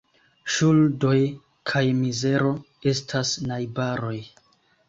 Ŝuldoj 0.53 1.17
kaj 1.73 1.83
mizero 1.99 2.57
estas 2.93 3.37
najbaroj. 3.53 4.19